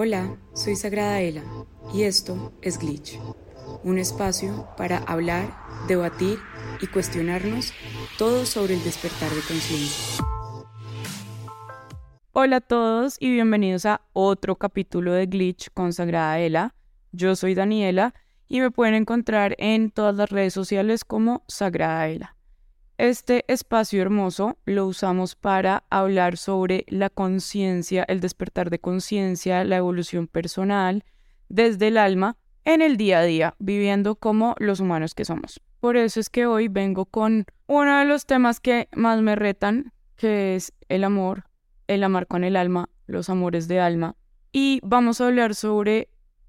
[0.00, 1.42] Hola, soy Sagrada Ela
[1.92, 3.18] y esto es Glitch,
[3.82, 5.52] un espacio para hablar,
[5.88, 6.38] debatir
[6.80, 7.72] y cuestionarnos
[8.16, 10.24] todo sobre el despertar de conciencia.
[12.30, 16.76] Hola a todos y bienvenidos a otro capítulo de Glitch con Sagrada Ela.
[17.10, 18.14] Yo soy Daniela
[18.46, 22.37] y me pueden encontrar en todas las redes sociales como Sagrada Ela.
[22.98, 29.76] Este espacio hermoso lo usamos para hablar sobre la conciencia, el despertar de conciencia, la
[29.76, 31.04] evolución personal
[31.48, 35.60] desde el alma en el día a día, viviendo como los humanos que somos.
[35.78, 39.92] Por eso es que hoy vengo con uno de los temas que más me retan,
[40.16, 41.44] que es el amor,
[41.86, 44.16] el amar con el alma, los amores de alma.
[44.50, 46.08] Y vamos a hablar sobre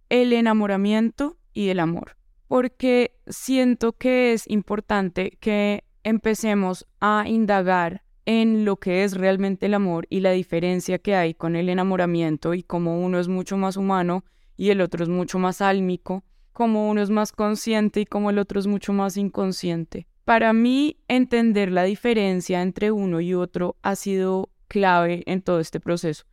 [0.10, 8.64] el enamoramiento y el amor, porque siento que es importante que empecemos a indagar en
[8.66, 12.64] lo que es realmente el amor y la diferencia que hay con el enamoramiento y
[12.64, 14.24] cómo uno es mucho más humano
[14.56, 18.38] y el otro es mucho más álmico, cómo uno es más consciente y cómo el
[18.38, 20.06] otro es mucho más inconsciente.
[20.26, 25.80] Para mí, entender la diferencia entre uno y otro ha sido clave en todo este
[25.80, 26.26] proceso.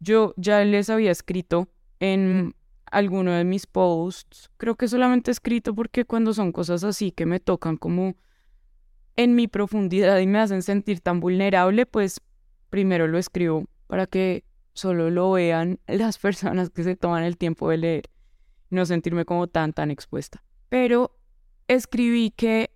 [0.00, 1.68] Yo ya les había escrito
[2.00, 2.56] en
[2.90, 7.26] alguno de mis posts, creo que solamente he escrito porque cuando son cosas así que
[7.26, 8.16] me tocan como
[9.16, 12.20] en mi profundidad y me hacen sentir tan vulnerable, pues
[12.70, 17.70] primero lo escribo para que solo lo vean las personas que se toman el tiempo
[17.70, 18.10] de leer,
[18.70, 20.42] no sentirme como tan, tan expuesta.
[20.68, 21.16] Pero
[21.68, 22.70] escribí que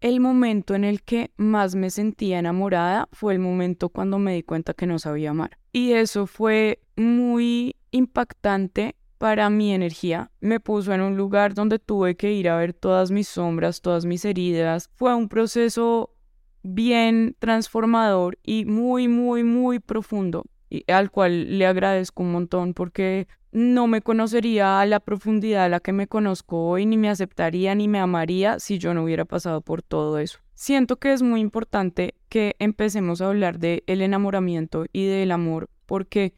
[0.00, 4.42] el momento en el que más me sentía enamorada fue el momento cuando me di
[4.42, 5.58] cuenta que no sabía amar.
[5.72, 10.30] Y eso fue muy impactante para mi energía.
[10.40, 14.04] Me puso en un lugar donde tuve que ir a ver todas mis sombras, todas
[14.04, 14.90] mis heridas.
[14.94, 16.14] Fue un proceso
[16.62, 23.28] bien transformador y muy, muy, muy profundo, y al cual le agradezco un montón porque
[23.52, 27.74] no me conocería a la profundidad a la que me conozco hoy, ni me aceptaría,
[27.74, 30.40] ni me amaría si yo no hubiera pasado por todo eso.
[30.54, 35.70] Siento que es muy importante que empecemos a hablar del el enamoramiento y del amor
[35.86, 36.34] porque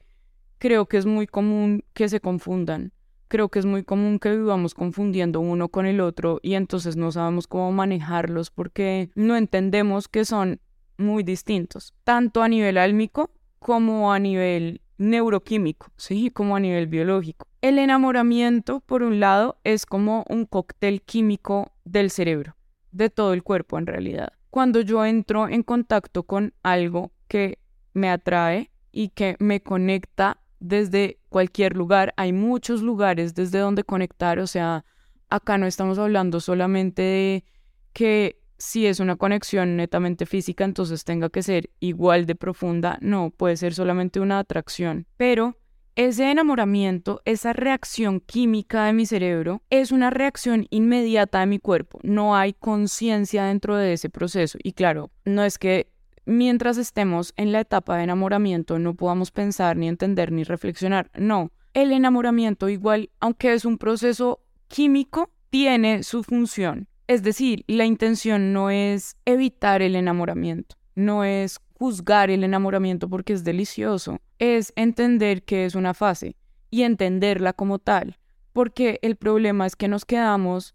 [0.59, 2.93] creo que es muy común que se confundan.
[3.29, 7.13] Creo que es muy común que vivamos confundiendo uno con el otro y entonces no
[7.13, 10.61] sabemos cómo manejarlos porque no entendemos que son
[10.97, 17.47] muy distintos, tanto a nivel álmico como a nivel neuroquímico, sí, como a nivel biológico.
[17.61, 22.57] El enamoramiento, por un lado, es como un cóctel químico del cerebro,
[22.91, 24.33] de todo el cuerpo en realidad.
[24.51, 27.59] Cuando yo entro en contacto con algo que
[27.93, 32.15] me atrae y que me conecta desde cualquier lugar.
[32.17, 34.39] Hay muchos lugares desde donde conectar.
[34.39, 34.85] O sea,
[35.29, 37.45] acá no estamos hablando solamente de
[37.93, 42.99] que si es una conexión netamente física, entonces tenga que ser igual de profunda.
[43.01, 45.07] No, puede ser solamente una atracción.
[45.17, 45.57] Pero
[45.95, 51.99] ese enamoramiento, esa reacción química de mi cerebro, es una reacción inmediata de mi cuerpo.
[52.03, 54.59] No hay conciencia dentro de ese proceso.
[54.63, 55.91] Y claro, no es que
[56.29, 61.11] mientras estemos en la etapa de enamoramiento no podamos pensar, ni entender, ni reflexionar.
[61.15, 66.87] No, el enamoramiento igual, aunque es un proceso químico, tiene su función.
[67.07, 73.33] Es decir, la intención no es evitar el enamoramiento, no es juzgar el enamoramiento porque
[73.33, 76.37] es delicioso, es entender que es una fase
[76.71, 78.19] y entenderla como tal,
[78.53, 80.75] porque el problema es que nos quedamos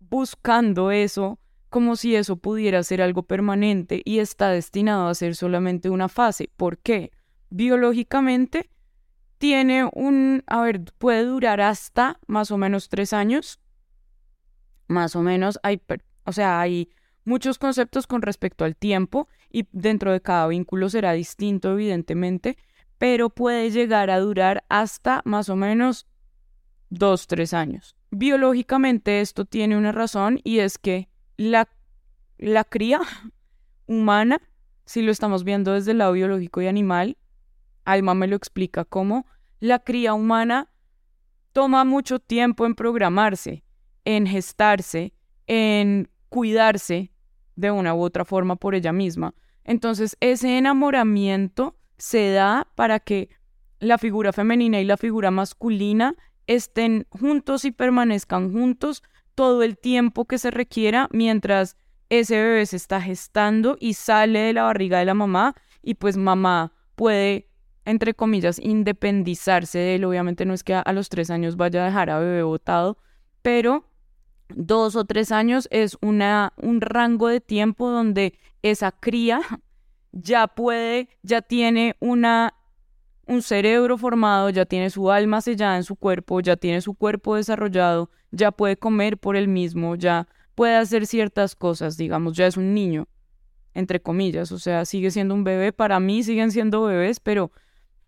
[0.00, 5.90] buscando eso como si eso pudiera ser algo permanente y está destinado a ser solamente
[5.90, 6.50] una fase.
[6.56, 7.12] ¿Por qué?
[7.50, 8.70] Biológicamente
[9.38, 13.60] tiene un, a ver, puede durar hasta más o menos tres años.
[14.88, 15.80] Más o menos hay,
[16.24, 16.90] o sea, hay
[17.24, 22.56] muchos conceptos con respecto al tiempo y dentro de cada vínculo será distinto, evidentemente,
[22.96, 26.06] pero puede llegar a durar hasta más o menos
[26.90, 27.94] dos, tres años.
[28.10, 31.08] Biológicamente esto tiene una razón y es que
[31.38, 31.68] la,
[32.36, 33.00] la cría
[33.86, 34.42] humana,
[34.84, 37.16] si lo estamos viendo desde el lado biológico y animal,
[37.84, 39.24] Alma me lo explica cómo
[39.60, 40.70] la cría humana
[41.52, 43.64] toma mucho tiempo en programarse,
[44.04, 45.14] en gestarse,
[45.46, 47.12] en cuidarse
[47.56, 49.34] de una u otra forma por ella misma.
[49.64, 53.30] Entonces, ese enamoramiento se da para que
[53.80, 56.14] la figura femenina y la figura masculina
[56.46, 59.02] estén juntos y permanezcan juntos
[59.38, 61.76] todo el tiempo que se requiera mientras
[62.08, 66.16] ese bebé se está gestando y sale de la barriga de la mamá y pues
[66.16, 67.48] mamá puede,
[67.84, 70.04] entre comillas, independizarse de él.
[70.06, 72.98] Obviamente no es que a, los tres años vaya a dejar a bebé botado,
[73.40, 73.88] pero
[74.48, 79.40] dos o tres años es una, un rango de tiempo donde esa cría
[80.10, 82.54] ya puede, ya tiene una
[83.28, 87.36] un cerebro formado, ya tiene su alma sellada en su cuerpo, ya tiene su cuerpo
[87.36, 92.56] desarrollado, ya puede comer por él mismo, ya puede hacer ciertas cosas, digamos, ya es
[92.56, 93.06] un niño,
[93.74, 97.52] entre comillas, o sea, sigue siendo un bebé, para mí siguen siendo bebés, pero,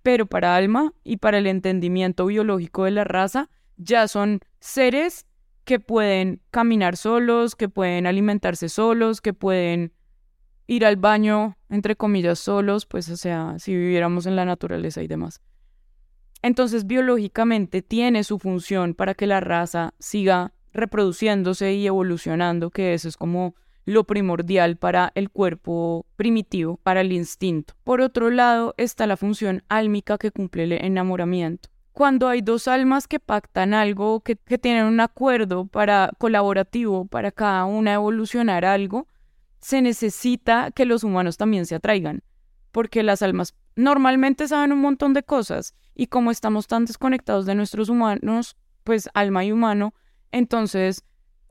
[0.02, 5.26] pero para Alma y para el entendimiento biológico de la raza, ya son seres
[5.64, 9.92] que pueden caminar solos, que pueden alimentarse solos, que pueden
[10.70, 15.08] ir al baño, entre comillas, solos, pues o sea, si viviéramos en la naturaleza y
[15.08, 15.40] demás.
[16.42, 23.08] Entonces, biológicamente tiene su función para que la raza siga reproduciéndose y evolucionando, que eso
[23.08, 27.74] es como lo primordial para el cuerpo primitivo, para el instinto.
[27.82, 31.68] Por otro lado está la función álmica que cumple el enamoramiento.
[31.90, 37.32] Cuando hay dos almas que pactan algo, que, que tienen un acuerdo para colaborativo para
[37.32, 39.08] cada una evolucionar algo,
[39.60, 42.22] se necesita que los humanos también se atraigan,
[42.72, 47.54] porque las almas normalmente saben un montón de cosas y como estamos tan desconectados de
[47.54, 49.94] nuestros humanos, pues alma y humano,
[50.32, 51.04] entonces,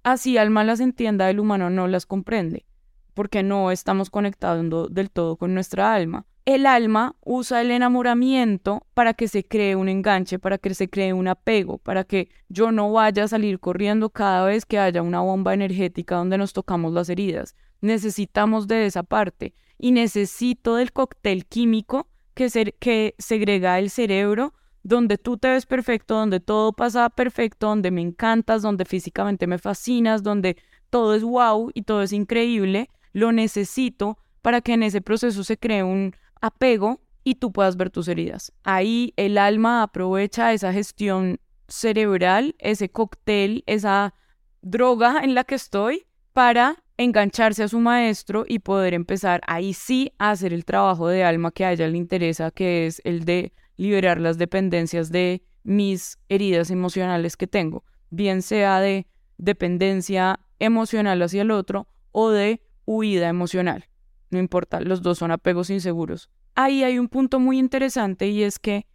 [0.03, 2.65] así alma las entienda, el humano no las comprende,
[3.13, 6.25] porque no estamos conectando del todo con nuestra alma.
[6.45, 11.13] El alma usa el enamoramiento para que se cree un enganche, para que se cree
[11.13, 15.19] un apego, para que yo no vaya a salir corriendo cada vez que haya una
[15.19, 17.55] bomba energética donde nos tocamos las heridas.
[17.81, 24.53] Necesitamos de esa parte y necesito del cóctel químico que, que segrega el cerebro
[24.83, 29.57] donde tú te ves perfecto, donde todo pasa perfecto, donde me encantas, donde físicamente me
[29.57, 30.57] fascinas, donde
[30.89, 35.57] todo es wow y todo es increíble, lo necesito para que en ese proceso se
[35.57, 38.53] cree un apego y tú puedas ver tus heridas.
[38.63, 44.13] Ahí el alma aprovecha esa gestión cerebral, ese cóctel, esa
[44.61, 50.11] droga en la que estoy para engancharse a su maestro y poder empezar ahí sí
[50.17, 53.53] a hacer el trabajo de alma que a ella le interesa, que es el de
[53.77, 59.07] liberar las dependencias de mis heridas emocionales que tengo, bien sea de
[59.37, 63.87] dependencia emocional hacia el otro o de huida emocional.
[64.29, 66.29] No importa, los dos son apegos inseguros.
[66.53, 68.87] Ahí hay un punto muy interesante y es que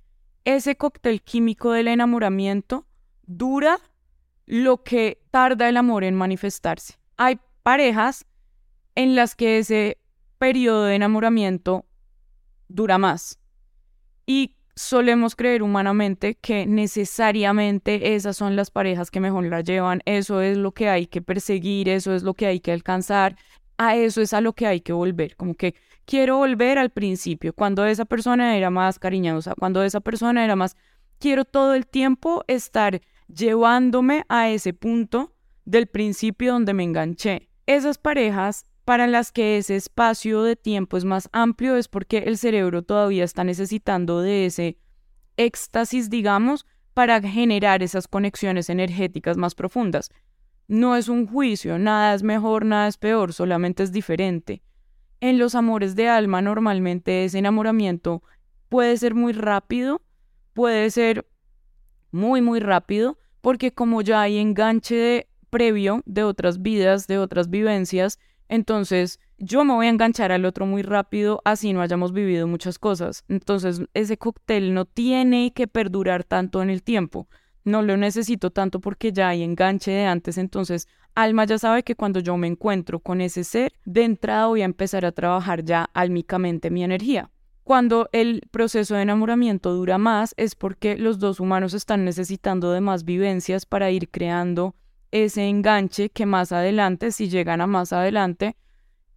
[0.44, 2.86] ese cóctel químico del enamoramiento
[3.22, 3.80] dura
[4.44, 6.98] lo que tarda el amor en manifestarse.
[7.16, 8.26] Hay parejas
[8.94, 9.98] en las que ese
[10.38, 11.86] periodo de enamoramiento
[12.68, 13.40] dura más.
[14.26, 20.40] Y solemos creer humanamente que necesariamente esas son las parejas que mejor la llevan, eso
[20.40, 23.36] es lo que hay que perseguir, eso es lo que hay que alcanzar,
[23.78, 25.74] a eso es a lo que hay que volver, como que
[26.04, 30.76] quiero volver al principio, cuando esa persona era más cariñosa, cuando esa persona era más,
[31.18, 35.32] quiero todo el tiempo estar llevándome a ese punto
[35.64, 37.48] del principio donde me enganché.
[37.66, 42.36] Esas parejas para las que ese espacio de tiempo es más amplio es porque el
[42.36, 44.78] cerebro todavía está necesitando de ese
[45.38, 50.10] éxtasis, digamos, para generar esas conexiones energéticas más profundas.
[50.68, 54.62] No es un juicio, nada es mejor, nada es peor, solamente es diferente.
[55.20, 58.22] En los amores de alma normalmente ese enamoramiento
[58.68, 60.02] puede ser muy rápido,
[60.52, 61.26] puede ser
[62.10, 68.18] muy, muy rápido, porque como ya hay enganche previo de otras vidas, de otras vivencias,
[68.48, 72.78] entonces, yo me voy a enganchar al otro muy rápido, así no hayamos vivido muchas
[72.78, 73.24] cosas.
[73.28, 77.28] Entonces, ese cóctel no tiene que perdurar tanto en el tiempo.
[77.64, 80.36] No lo necesito tanto porque ya hay enganche de antes.
[80.36, 84.62] Entonces, Alma ya sabe que cuando yo me encuentro con ese ser, de entrada voy
[84.62, 87.30] a empezar a trabajar ya álmicamente mi energía.
[87.62, 92.82] Cuando el proceso de enamoramiento dura más es porque los dos humanos están necesitando de
[92.82, 94.74] más vivencias para ir creando
[95.14, 98.56] ese enganche que más adelante, si llegan a más adelante,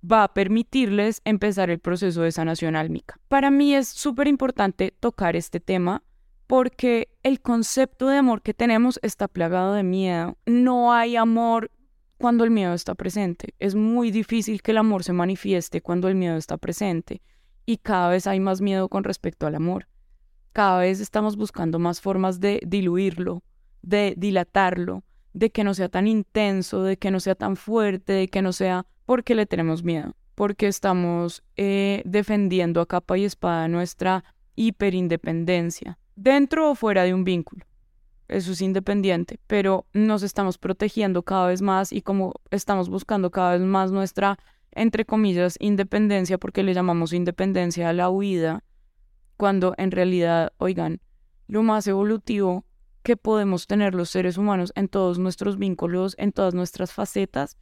[0.09, 3.19] va a permitirles empezar el proceso de sanación álmica.
[3.27, 6.03] Para mí es súper importante tocar este tema
[6.45, 10.37] porque el concepto de amor que tenemos está plagado de miedo.
[10.45, 11.71] No hay amor
[12.19, 13.55] cuando el miedo está presente.
[13.57, 17.23] Es muy difícil que el amor se manifieste cuando el miedo está presente
[17.65, 19.87] y cada vez hay más miedo con respecto al amor.
[20.53, 23.41] Cada vez estamos buscando más formas de diluirlo,
[23.81, 25.03] de dilatarlo,
[25.37, 28.53] de que no sea tan intenso, de que no sea tan fuerte, de que no
[28.53, 34.23] sea porque le tenemos miedo, porque estamos eh, defendiendo a capa y espada nuestra
[34.55, 37.65] hiperindependencia, dentro o fuera de un vínculo.
[38.27, 43.51] Eso es independiente, pero nos estamos protegiendo cada vez más y como estamos buscando cada
[43.51, 44.39] vez más nuestra,
[44.71, 48.63] entre comillas, independencia, porque le llamamos independencia a la huida,
[49.37, 50.99] cuando en realidad, oigan,
[51.47, 52.65] lo más evolutivo
[53.07, 57.55] que podemos tener los seres humanos en todos nuestros vínculos, en todas nuestras facetas,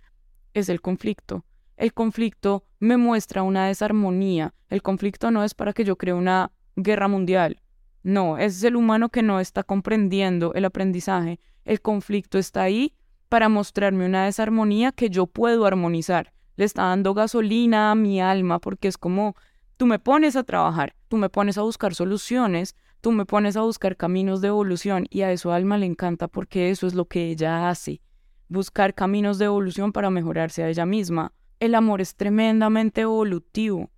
[0.55, 1.45] es el conflicto.
[1.77, 4.55] El conflicto me muestra una desarmonía.
[4.69, 7.61] El conflicto no es para que yo cree una guerra mundial.
[8.01, 11.39] No, es el humano que no está comprendiendo el aprendizaje.
[11.63, 12.95] El conflicto está ahí
[13.29, 16.33] para mostrarme una desarmonía que yo puedo armonizar.
[16.55, 19.35] Le está dando gasolina a mi alma porque es como
[19.77, 23.61] tú me pones a trabajar, tú me pones a buscar soluciones, tú me pones a
[23.61, 27.29] buscar caminos de evolución y a eso alma le encanta porque eso es lo que
[27.29, 28.01] ella hace,
[28.47, 31.31] buscar caminos de evolución para mejorarse a ella misma.
[31.59, 33.91] El amor es tremendamente evolutivo.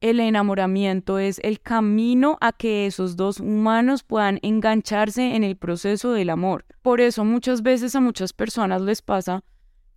[0.00, 6.12] El enamoramiento es el camino a que esos dos humanos puedan engancharse en el proceso
[6.12, 6.66] del amor.
[6.82, 9.42] Por eso muchas veces a muchas personas les pasa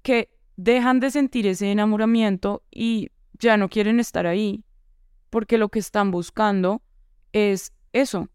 [0.02, 4.64] que dejan de sentir ese enamoramiento y ya no quieren estar ahí,
[5.30, 6.82] porque lo que están buscando
[7.32, 8.28] es eso,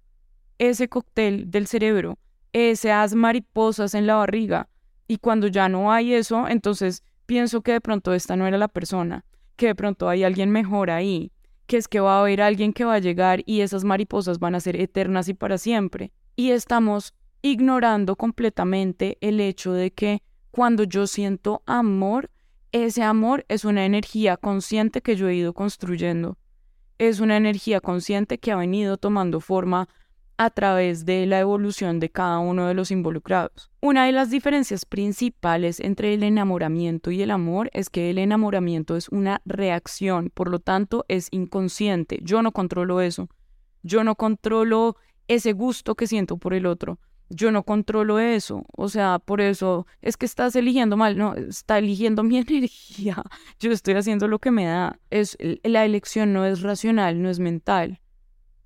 [0.59, 2.19] ese cóctel del cerebro,
[2.53, 4.69] esas mariposas en la barriga.
[5.07, 8.69] Y cuando ya no hay eso, entonces pienso que de pronto esta no era la
[8.69, 9.25] persona,
[9.57, 11.33] que de pronto hay alguien mejor ahí,
[11.67, 14.55] que es que va a haber alguien que va a llegar y esas mariposas van
[14.55, 16.13] a ser eternas y para siempre.
[16.37, 22.31] Y estamos ignorando completamente el hecho de que cuando yo siento amor,
[22.73, 26.39] ese amor es una energía consciente que yo he ido construyendo.
[26.99, 29.89] Es una energía consciente que ha venido tomando forma
[30.37, 33.71] a través de la evolución de cada uno de los involucrados.
[33.81, 38.97] Una de las diferencias principales entre el enamoramiento y el amor es que el enamoramiento
[38.97, 42.19] es una reacción, por lo tanto es inconsciente.
[42.23, 43.29] Yo no controlo eso.
[43.83, 44.97] Yo no controlo
[45.29, 46.99] ese gusto que siento por el otro.
[47.31, 48.65] Yo no controlo eso.
[48.77, 51.17] O sea, por eso es que estás eligiendo mal.
[51.17, 53.23] No, está eligiendo mi energía.
[53.61, 54.99] Yo estoy haciendo lo que me da.
[55.11, 58.01] Es, la elección no es racional, no es mental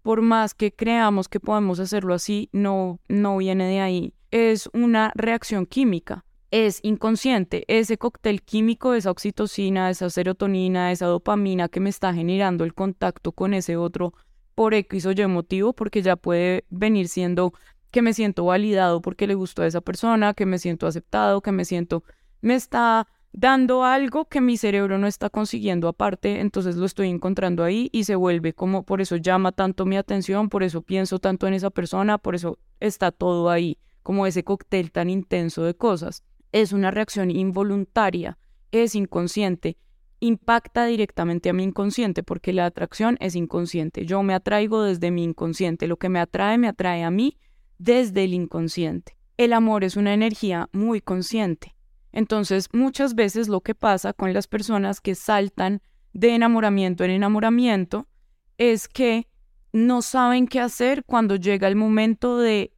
[0.08, 4.14] por más que creamos que podemos hacerlo así, no, no viene de ahí.
[4.30, 7.66] Es una reacción química, es inconsciente.
[7.68, 13.32] Ese cóctel químico, esa oxitocina, esa serotonina, esa dopamina que me está generando el contacto
[13.32, 14.14] con ese otro
[14.54, 17.52] por X o Y motivo, porque ya puede venir siendo
[17.90, 21.52] que me siento validado porque le gustó a esa persona, que me siento aceptado, que
[21.52, 22.02] me siento,
[22.40, 27.64] me está dando algo que mi cerebro no está consiguiendo aparte, entonces lo estoy encontrando
[27.64, 31.46] ahí y se vuelve como, por eso llama tanto mi atención, por eso pienso tanto
[31.46, 36.24] en esa persona, por eso está todo ahí, como ese cóctel tan intenso de cosas.
[36.52, 38.38] Es una reacción involuntaria,
[38.72, 39.76] es inconsciente,
[40.20, 44.04] impacta directamente a mi inconsciente porque la atracción es inconsciente.
[44.06, 47.38] Yo me atraigo desde mi inconsciente, lo que me atrae me atrae a mí
[47.76, 49.16] desde el inconsciente.
[49.36, 51.77] El amor es una energía muy consciente
[52.12, 58.08] entonces, muchas veces lo que pasa con las personas que saltan de enamoramiento en enamoramiento
[58.56, 59.28] es que
[59.72, 62.72] no saben qué hacer cuando llega el momento de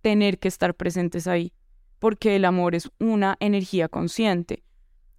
[0.00, 1.52] tener que estar presentes ahí,
[1.98, 4.64] porque el amor es una energía consciente.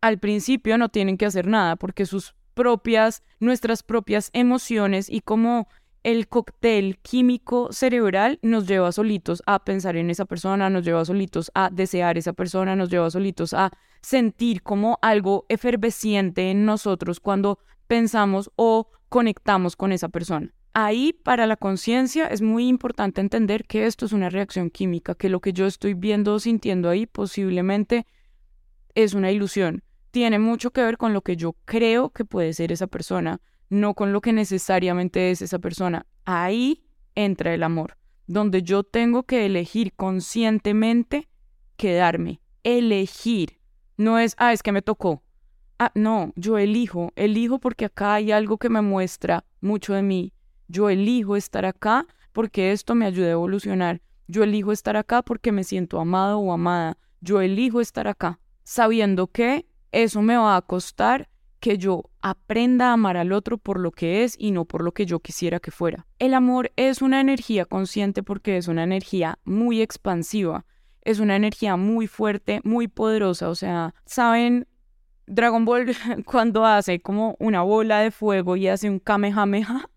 [0.01, 5.67] Al principio no tienen que hacer nada porque sus propias, nuestras propias emociones y como
[6.03, 11.49] el cóctel químico cerebral nos lleva solitos a pensar en esa persona, nos lleva solitos
[11.55, 17.59] a desear esa persona, nos lleva solitos a sentir como algo efervesciente en nosotros cuando
[17.87, 20.53] pensamos o conectamos con esa persona.
[20.73, 25.29] Ahí para la conciencia es muy importante entender que esto es una reacción química, que
[25.29, 28.05] lo que yo estoy viendo o sintiendo ahí posiblemente
[28.95, 29.83] es una ilusión.
[30.11, 33.39] Tiene mucho que ver con lo que yo creo que puede ser esa persona
[33.73, 36.05] no con lo que necesariamente es esa persona.
[36.25, 36.83] Ahí
[37.15, 41.27] entra el amor, donde yo tengo que elegir conscientemente
[41.75, 42.39] quedarme.
[42.63, 43.59] Elegir.
[43.97, 45.23] No es, ah, es que me tocó.
[45.79, 50.33] Ah, no, yo elijo, elijo porque acá hay algo que me muestra mucho de mí.
[50.67, 54.01] Yo elijo estar acá porque esto me ayuda a evolucionar.
[54.27, 56.97] Yo elijo estar acá porque me siento amado o amada.
[57.21, 61.29] Yo elijo estar acá, sabiendo que eso me va a costar
[61.63, 64.91] que yo aprenda a amar al otro por lo que es y no por lo
[64.91, 66.05] que yo quisiera que fuera.
[66.19, 70.65] El amor es una energía consciente porque es una energía muy expansiva,
[71.03, 74.67] es una energía muy fuerte, muy poderosa, o sea, ¿saben?
[75.25, 79.89] Dragon Ball cuando hace como una bola de fuego y hace un kamehameha,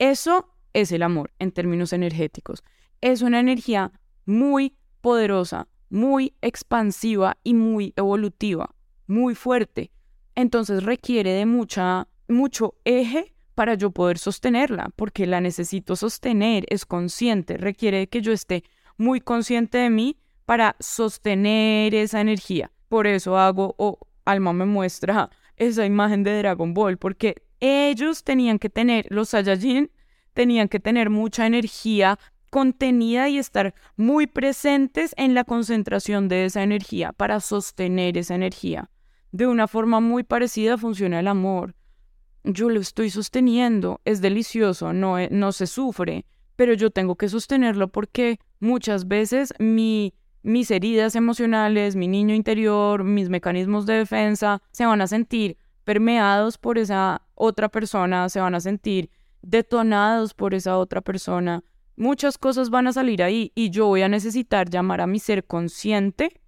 [0.00, 2.64] eso es el amor en términos energéticos.
[3.00, 3.92] Es una energía
[4.26, 8.74] muy poderosa, muy expansiva y muy evolutiva,
[9.06, 9.92] muy fuerte
[10.38, 16.86] entonces requiere de mucha, mucho eje para yo poder sostenerla, porque la necesito sostener, es
[16.86, 18.62] consciente, requiere que yo esté
[18.96, 22.70] muy consciente de mí para sostener esa energía.
[22.88, 28.60] Por eso hago, o Alma me muestra esa imagen de Dragon Ball, porque ellos tenían
[28.60, 29.90] que tener, los Saiyajin
[30.34, 32.16] tenían que tener mucha energía
[32.50, 38.88] contenida y estar muy presentes en la concentración de esa energía para sostener esa energía.
[39.32, 41.74] De una forma muy parecida funciona el amor.
[42.44, 46.24] Yo lo estoy sosteniendo, es delicioso, no, e, no se sufre,
[46.56, 53.04] pero yo tengo que sostenerlo porque muchas veces mi, mis heridas emocionales, mi niño interior,
[53.04, 58.54] mis mecanismos de defensa se van a sentir permeados por esa otra persona, se van
[58.54, 59.10] a sentir
[59.42, 61.62] detonados por esa otra persona.
[61.96, 65.44] Muchas cosas van a salir ahí y yo voy a necesitar llamar a mi ser
[65.44, 66.40] consciente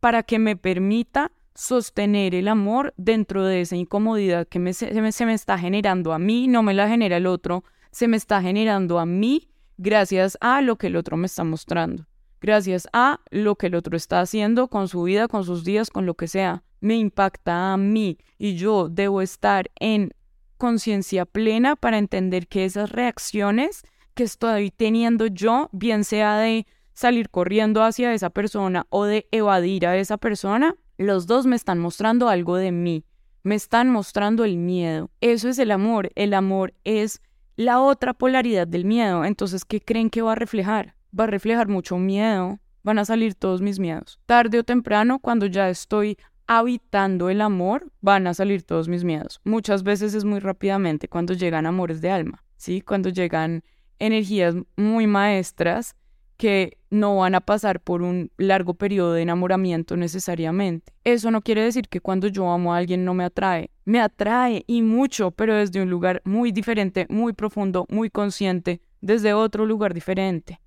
[0.00, 5.26] para que me permita sostener el amor dentro de esa incomodidad que se, me, se
[5.26, 8.98] me está generando a mí, no me la genera el otro, se me está generando
[8.98, 12.06] a mí gracias a lo que el otro me está mostrando,
[12.40, 16.06] gracias a lo que el otro está haciendo con su vida, con sus días, con
[16.06, 16.64] lo que sea.
[16.80, 20.12] Me impacta a mí y yo debo estar en
[20.58, 23.82] conciencia plena para entender que esas reacciones
[24.14, 29.86] que estoy teniendo yo, bien sea de salir corriendo hacia esa persona o de evadir
[29.86, 33.04] a esa persona, los dos me están mostrando algo de mí,
[33.42, 35.10] me están mostrando el miedo.
[35.20, 37.20] Eso es el amor, el amor es
[37.56, 39.24] la otra polaridad del miedo.
[39.24, 40.94] Entonces, ¿qué creen que va a reflejar?
[41.18, 44.18] Va a reflejar mucho miedo, van a salir todos mis miedos.
[44.26, 49.40] Tarde o temprano, cuando ya estoy habitando el amor, van a salir todos mis miedos.
[49.44, 52.80] Muchas veces es muy rápidamente cuando llegan amores de alma, ¿sí?
[52.80, 53.62] Cuando llegan
[53.98, 55.96] energías muy maestras
[56.44, 60.92] que no van a pasar por un largo periodo de enamoramiento necesariamente.
[61.02, 63.70] Eso no quiere decir que cuando yo amo a alguien no me atrae.
[63.86, 69.32] Me atrae y mucho, pero desde un lugar muy diferente, muy profundo, muy consciente, desde
[69.32, 70.60] otro lugar diferente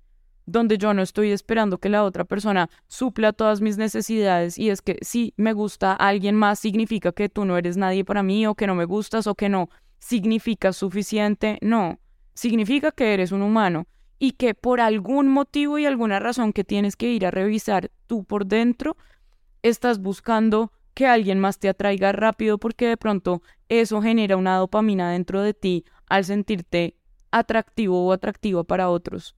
[0.46, 4.80] donde yo no estoy esperando que la otra persona supla todas mis necesidades y es
[4.80, 8.54] que si me gusta alguien más significa que tú no eres nadie para mí o
[8.54, 9.68] que no me gustas o que no
[9.98, 12.00] significa suficiente, no,
[12.32, 13.86] significa que eres un humano
[14.18, 18.24] y que por algún motivo y alguna razón que tienes que ir a revisar tú
[18.24, 18.96] por dentro,
[19.62, 25.12] estás buscando que alguien más te atraiga rápido porque de pronto eso genera una dopamina
[25.12, 26.96] dentro de ti al sentirte
[27.30, 29.36] atractivo o atractiva para otros.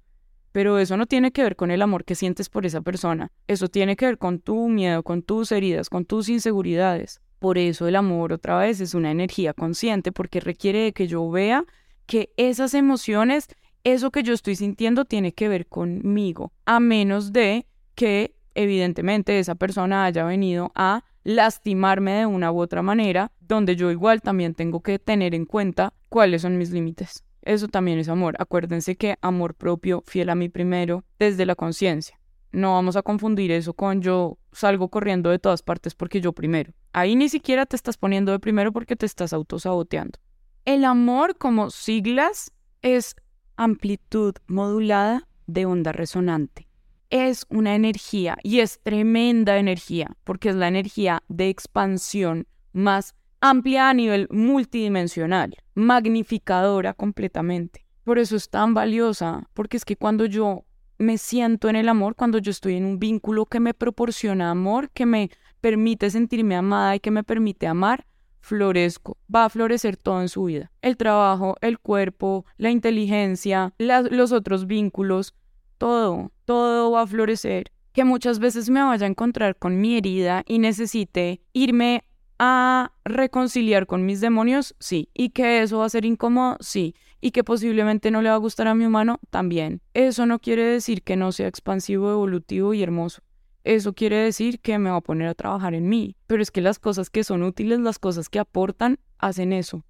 [0.52, 3.30] Pero eso no tiene que ver con el amor que sientes por esa persona.
[3.46, 7.20] Eso tiene que ver con tu miedo, con tus heridas, con tus inseguridades.
[7.38, 11.30] Por eso el amor otra vez es una energía consciente porque requiere de que yo
[11.30, 11.64] vea
[12.06, 13.48] que esas emociones,
[13.84, 19.54] eso que yo estoy sintiendo tiene que ver conmigo, a menos de que evidentemente esa
[19.54, 24.80] persona haya venido a lastimarme de una u otra manera, donde yo igual también tengo
[24.80, 27.24] que tener en cuenta cuáles son mis límites.
[27.42, 28.36] Eso también es amor.
[28.38, 32.20] Acuérdense que amor propio, fiel a mí primero, desde la conciencia.
[32.52, 36.72] No vamos a confundir eso con yo salgo corriendo de todas partes porque yo primero.
[36.92, 40.18] Ahí ni siquiera te estás poniendo de primero porque te estás autosaboteando.
[40.64, 43.14] El amor como siglas es
[43.60, 46.66] amplitud modulada de onda resonante.
[47.10, 53.90] Es una energía y es tremenda energía porque es la energía de expansión más amplia
[53.90, 57.84] a nivel multidimensional, magnificadora completamente.
[58.04, 60.64] Por eso es tan valiosa, porque es que cuando yo
[60.96, 64.90] me siento en el amor, cuando yo estoy en un vínculo que me proporciona amor,
[64.90, 68.06] que me permite sentirme amada y que me permite amar,
[68.40, 70.72] florezco, va a florecer todo en su vida.
[70.82, 75.34] El trabajo, el cuerpo, la inteligencia, los otros vínculos,
[75.78, 77.72] todo, todo va a florecer.
[77.92, 82.04] Que muchas veces me vaya a encontrar con mi herida y necesite irme
[82.38, 85.10] a reconciliar con mis demonios, sí.
[85.12, 86.94] Y que eso va a ser incómodo, sí.
[87.20, 89.82] Y que posiblemente no le va a gustar a mi humano, también.
[89.92, 93.22] Eso no quiere decir que no sea expansivo, evolutivo y hermoso.
[93.64, 96.16] Eso quiere decir que me va a poner a trabajar en mí.
[96.26, 99.84] Pero es que las cosas que son útiles, las cosas que aportan, hacen eso.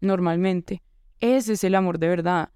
[0.00, 0.82] Normalmente.
[1.20, 2.50] Ese es el amor de verdad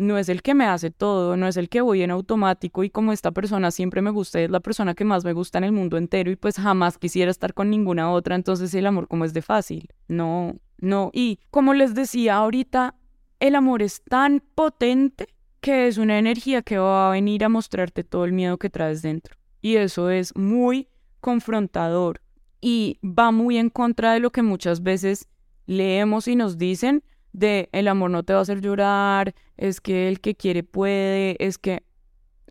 [0.00, 2.90] no es el que me hace todo, no es el que voy en automático y
[2.90, 5.72] como esta persona siempre me gusta, es la persona que más me gusta en el
[5.72, 9.34] mundo entero y pues jamás quisiera estar con ninguna otra, entonces el amor como es
[9.34, 9.90] de fácil.
[10.08, 11.10] No, no.
[11.12, 12.94] Y como les decía ahorita,
[13.40, 15.28] el amor es tan potente
[15.60, 19.02] que es una energía que va a venir a mostrarte todo el miedo que traes
[19.02, 19.36] dentro.
[19.60, 20.88] Y eso es muy
[21.20, 22.20] confrontador
[22.60, 25.28] y va muy en contra de lo que muchas veces
[25.66, 30.08] leemos y nos dicen de el amor no te va a hacer llorar, es que
[30.08, 31.84] el que quiere puede, es que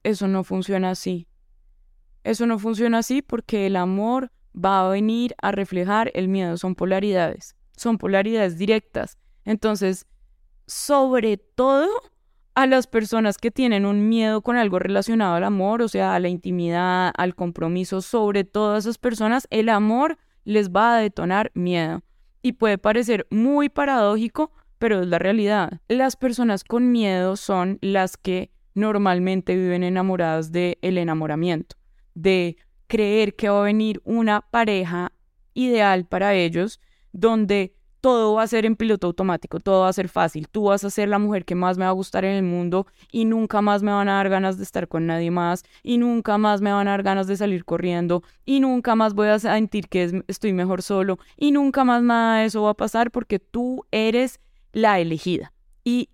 [0.04, 1.28] eso no funciona así.
[2.24, 6.76] Eso no funciona así porque el amor va a venir a reflejar el miedo, son
[6.76, 9.18] polaridades, son polaridades directas.
[9.46, 10.06] Entonces,
[10.66, 11.90] sobre todo
[12.60, 16.20] a las personas que tienen un miedo con algo relacionado al amor, o sea, a
[16.20, 22.04] la intimidad, al compromiso, sobre todas esas personas, el amor les va a detonar miedo.
[22.42, 25.80] Y puede parecer muy paradójico, pero es la realidad.
[25.88, 31.78] Las personas con miedo son las que normalmente viven enamoradas del el enamoramiento,
[32.14, 35.14] de creer que va a venir una pareja
[35.54, 36.82] ideal para ellos,
[37.14, 40.84] donde todo va a ser en piloto automático, todo va a ser fácil, tú vas
[40.84, 43.62] a ser la mujer que más me va a gustar en el mundo y nunca
[43.62, 46.72] más me van a dar ganas de estar con nadie más y nunca más me
[46.72, 50.54] van a dar ganas de salir corriendo y nunca más voy a sentir que estoy
[50.54, 54.40] mejor solo y nunca más nada de eso va a pasar porque tú eres
[54.72, 55.54] la elegida.
[55.84, 56.10] Y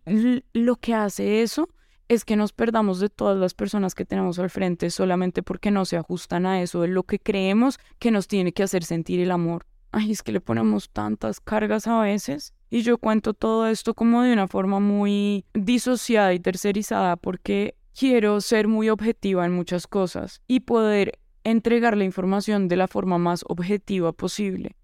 [0.53, 1.69] lo que hace eso
[2.07, 5.85] es que nos perdamos de todas las personas que tenemos al frente solamente porque no
[5.85, 9.31] se ajustan a eso, de lo que creemos que nos tiene que hacer sentir el
[9.31, 12.53] amor ay, es que le ponemos tantas cargas a veces.
[12.69, 18.41] Y yo cuento todo esto como de una forma muy disociada y tercerizada porque quiero
[18.41, 23.45] ser muy objetiva en muchas cosas y poder entregar la información de la forma más
[23.47, 24.75] objetiva posible.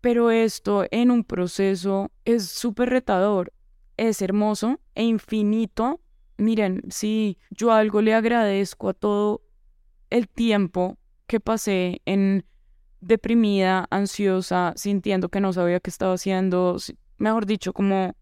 [0.00, 3.52] Pero esto en un proceso es súper retador,
[3.96, 6.00] es hermoso e infinito.
[6.38, 9.42] Miren, si yo algo le agradezco a todo
[10.08, 12.44] el tiempo que pasé en
[13.00, 16.76] deprimida, ansiosa, sintiendo que no sabía qué estaba haciendo,
[17.18, 18.14] mejor dicho, como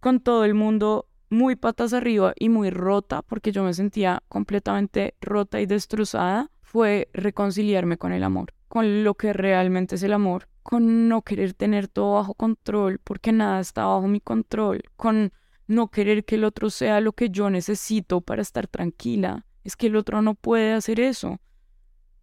[0.00, 5.14] con todo el mundo muy patas arriba y muy rota, porque yo me sentía completamente
[5.20, 10.48] rota y destrozada, fue reconciliarme con el amor, con lo que realmente es el amor,
[10.62, 15.32] con no querer tener todo bajo control, porque nada está bajo mi control, con
[15.66, 19.46] no querer que el otro sea lo que yo necesito para estar tranquila.
[19.64, 21.40] Es que el otro no puede hacer eso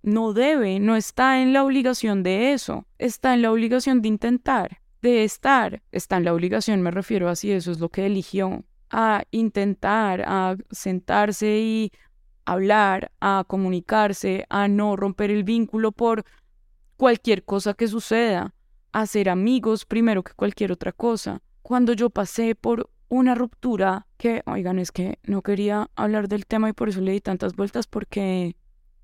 [0.02, 4.82] no debe, no está en la obligación de eso, está en la obligación de intentar,
[5.02, 8.64] de estar, está en la obligación, me refiero a si eso es lo que eligió,
[8.90, 11.92] a intentar, a sentarse y
[12.46, 16.26] hablar, a comunicarse, a no romper el vínculo por
[16.98, 18.54] cualquier cosa que suceda,
[18.92, 21.42] a ser amigos primero que cualquier otra cosa.
[21.62, 26.70] Cuando yo pasé por una ruptura que, oigan, es que no quería hablar del tema
[26.70, 28.56] y por eso le di tantas vueltas porque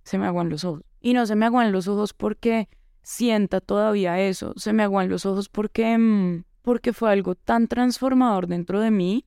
[0.05, 0.83] se me aguan los ojos.
[1.01, 2.69] Y no se me aguan los ojos porque
[3.01, 8.47] sienta todavía eso, se me aguan los ojos porque, mm, porque fue algo tan transformador
[8.47, 9.25] dentro de mí,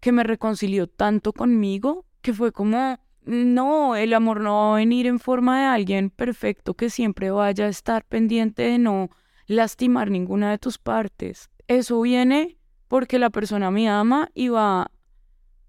[0.00, 5.06] que me reconcilió tanto conmigo, que fue como, no, el amor no va a venir
[5.06, 9.10] en forma de alguien perfecto que siempre vaya a estar pendiente de no
[9.46, 11.50] lastimar ninguna de tus partes.
[11.66, 14.90] Eso viene porque la persona me ama y va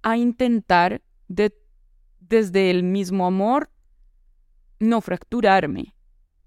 [0.03, 1.53] a intentar de,
[2.19, 3.69] desde el mismo amor
[4.79, 5.95] no fracturarme,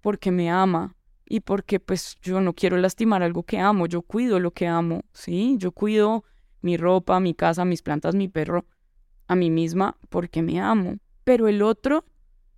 [0.00, 4.40] porque me ama y porque pues yo no quiero lastimar algo que amo, yo cuido
[4.40, 5.56] lo que amo, ¿sí?
[5.58, 6.24] Yo cuido
[6.60, 8.66] mi ropa, mi casa, mis plantas, mi perro,
[9.26, 10.96] a mí misma porque me amo.
[11.24, 12.04] Pero el otro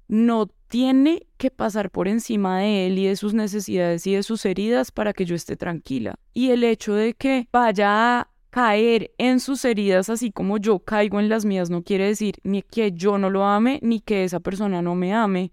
[0.08, 4.44] no tiene que pasar por encima de él y de sus necesidades y de sus
[4.44, 6.16] heridas para que yo esté tranquila.
[6.32, 11.18] Y el hecho de que vaya a caer en sus heridas así como yo caigo
[11.18, 14.38] en las mías no quiere decir ni que yo no lo ame ni que esa
[14.38, 15.52] persona no me ame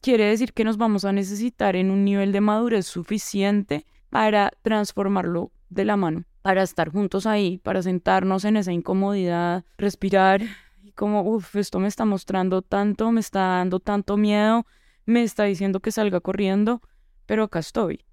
[0.00, 5.52] quiere decir que nos vamos a necesitar en un nivel de madurez suficiente para transformarlo
[5.68, 10.42] de la mano, para estar juntos ahí, para sentarnos en esa incomodidad, respirar
[10.82, 14.66] y como, uff, esto me está mostrando tanto, me está dando tanto miedo,
[15.04, 16.80] me está diciendo que salga corriendo,
[17.26, 18.04] pero acá estoy.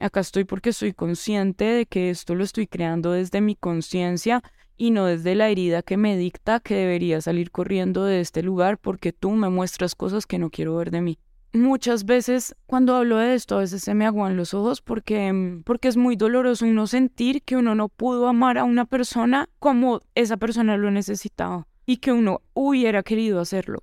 [0.00, 4.42] Acá estoy porque soy consciente de que esto lo estoy creando desde mi conciencia
[4.78, 8.78] y no desde la herida que me dicta que debería salir corriendo de este lugar
[8.78, 11.18] porque tú me muestras cosas que no quiero ver de mí.
[11.52, 15.62] Muchas veces cuando hablo de esto a veces se me aguan los ojos porque, mm,
[15.64, 20.00] porque es muy doloroso uno sentir que uno no pudo amar a una persona como
[20.14, 23.82] esa persona lo necesitaba y que uno hubiera querido hacerlo.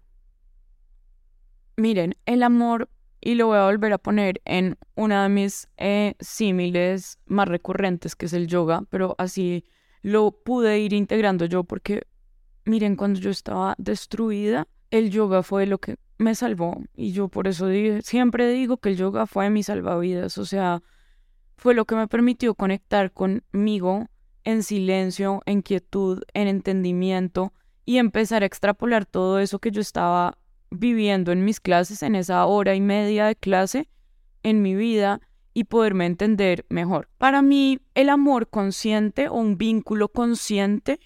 [1.76, 2.88] Miren, el amor,
[3.20, 8.16] y lo voy a volver a poner en una de mis eh, símiles más recurrentes
[8.16, 9.66] que es el yoga, pero así
[10.06, 12.04] lo pude ir integrando yo porque,
[12.64, 16.80] miren, cuando yo estaba destruida, el yoga fue lo que me salvó.
[16.94, 17.70] Y yo por eso
[18.04, 20.84] siempre digo que el yoga fue mi salvavidas, o sea,
[21.58, 24.06] fue lo que me permitió conectar conmigo
[24.44, 27.52] en silencio, en quietud, en entendimiento
[27.84, 30.38] y empezar a extrapolar todo eso que yo estaba
[30.70, 33.90] viviendo en mis clases, en esa hora y media de clase,
[34.44, 35.20] en mi vida
[35.56, 37.08] y poderme entender mejor.
[37.18, 41.00] Para mí, el amor consciente o un vínculo consciente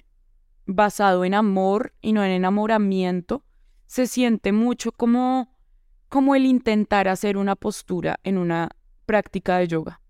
[0.65, 3.43] basado en amor y no en enamoramiento
[3.85, 5.55] se siente mucho como
[6.09, 8.69] como el intentar hacer una postura en una
[9.05, 10.01] práctica de yoga.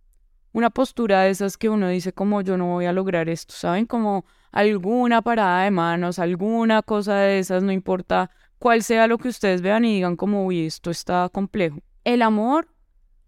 [0.54, 3.86] Una postura de esas que uno dice como yo no voy a lograr esto, ¿saben?
[3.86, 4.23] Como
[4.54, 9.62] alguna parada de manos, alguna cosa de esas, no importa cuál sea lo que ustedes
[9.62, 11.80] vean y digan como, uy, esto está complejo.
[12.06, 12.69] El amor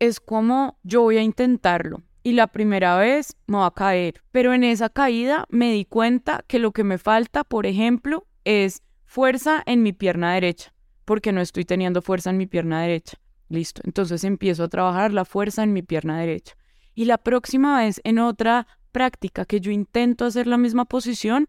[0.02, 4.52] es como yo voy a intentarlo y la primera vez me va a caer, pero
[4.52, 9.62] en esa caída me di cuenta que lo que me falta, por ejemplo, es fuerza
[9.64, 10.74] en mi pierna derecha,
[11.06, 13.18] porque no estoy teniendo fuerza en mi pierna derecha.
[13.48, 16.56] Listo, entonces empiezo a trabajar la fuerza en mi pierna derecha.
[16.96, 21.48] Y la próxima vez en otra práctica que yo intento hacer la misma posición,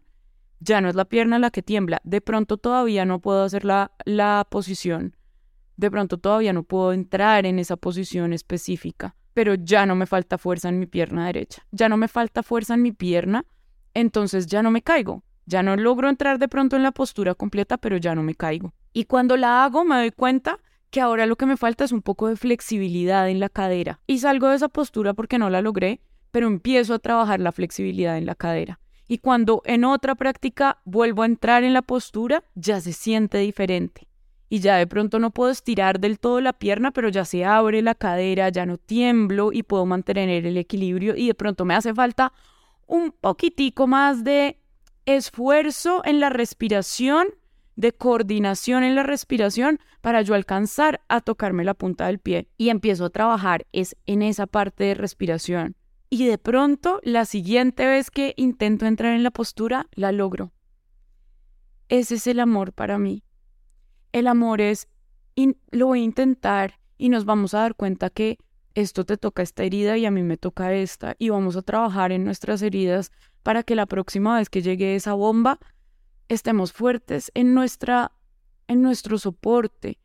[0.59, 2.01] ya no es la pierna la que tiembla.
[2.03, 5.15] De pronto todavía no puedo hacer la, la posición.
[5.77, 9.15] De pronto todavía no puedo entrar en esa posición específica.
[9.33, 11.65] Pero ya no me falta fuerza en mi pierna derecha.
[11.71, 13.45] Ya no me falta fuerza en mi pierna.
[13.93, 15.23] Entonces ya no me caigo.
[15.45, 18.73] Ya no logro entrar de pronto en la postura completa, pero ya no me caigo.
[18.93, 20.59] Y cuando la hago me doy cuenta
[20.89, 23.99] que ahora lo que me falta es un poco de flexibilidad en la cadera.
[24.05, 28.17] Y salgo de esa postura porque no la logré, pero empiezo a trabajar la flexibilidad
[28.17, 28.79] en la cadera.
[29.07, 34.07] Y cuando en otra práctica vuelvo a entrar en la postura, ya se siente diferente.
[34.53, 37.81] Y ya de pronto no puedo estirar del todo la pierna, pero ya se abre
[37.81, 41.15] la cadera, ya no tiemblo y puedo mantener el equilibrio.
[41.15, 42.33] Y de pronto me hace falta
[42.85, 44.59] un poquitico más de
[45.07, 47.29] esfuerzo en la respiración,
[47.75, 52.47] de coordinación en la respiración para yo alcanzar a tocarme la punta del pie.
[52.55, 55.75] Y empiezo a trabajar es en esa parte de respiración
[56.11, 60.51] y de pronto la siguiente vez que intento entrar en la postura, la logro.
[61.89, 63.23] Ese es el amor para mí.
[64.13, 64.87] El amor es,
[65.71, 68.37] lo voy a intentar y nos vamos a dar cuenta que
[68.75, 72.11] esto te toca esta herida y a mí me toca esta y vamos a trabajar
[72.11, 75.59] en nuestras heridas para que la próxima vez que llegue esa bomba
[76.29, 78.11] estemos fuertes en nuestra
[78.67, 79.99] en nuestro soporte.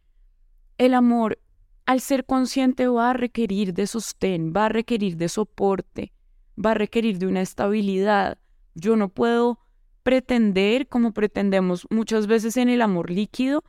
[0.79, 1.39] El amor
[1.87, 6.13] al ser consciente va a requerir de sostén, va a requerir de soporte,
[6.63, 8.39] va a requerir de una estabilidad.
[8.75, 9.61] Yo no puedo
[10.03, 13.65] pretender, como pretendemos muchas veces en el amor líquido,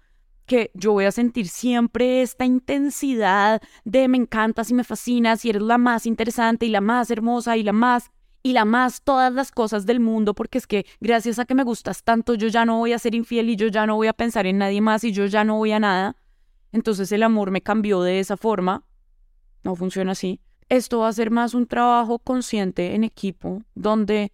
[0.49, 5.51] que yo voy a sentir siempre esta intensidad de me encantas y me fascinas y
[5.51, 8.09] eres la más interesante y la más hermosa y la más
[8.41, 11.63] y la más todas las cosas del mundo porque es que gracias a que me
[11.63, 14.13] gustas tanto yo ya no voy a ser infiel y yo ya no voy a
[14.13, 16.15] pensar en nadie más y yo ya no voy a nada.
[16.71, 18.83] Entonces el amor me cambió de esa forma.
[19.63, 20.41] No funciona así.
[20.67, 24.31] Esto va a ser más un trabajo consciente en equipo, donde